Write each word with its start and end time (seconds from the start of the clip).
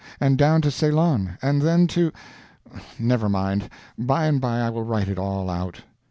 And 0.19 0.35
down 0.35 0.63
to 0.63 0.71
Ceylon, 0.71 1.37
and 1.43 1.61
then 1.61 1.85
to 1.89 2.11
Never 2.97 3.29
mind; 3.29 3.69
by 3.99 4.25
and 4.25 4.41
by 4.41 4.61
I 4.61 4.71
will 4.71 4.81
write 4.81 5.09
it 5.09 5.19
all 5.19 5.47
out. 5.47 5.81